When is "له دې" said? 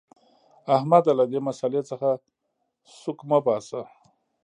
1.19-1.39